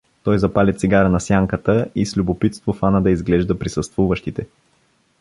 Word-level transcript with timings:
Той 0.23 0.37
запали 0.37 0.77
цигара 0.77 1.09
на 1.09 1.19
сянката 1.19 1.87
и 1.95 2.05
с 2.05 2.17
любопитство 2.17 2.73
фана 2.73 3.01
да 3.01 3.11
изглежда 3.11 3.59
присъствуващите. 3.59 4.47